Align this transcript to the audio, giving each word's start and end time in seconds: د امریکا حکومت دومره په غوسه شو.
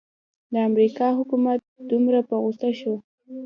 د 0.53 0.55
امریکا 0.69 1.07
حکومت 1.17 1.59
دومره 1.91 2.19
په 2.27 2.35
غوسه 2.41 2.69
شو. 2.79 2.93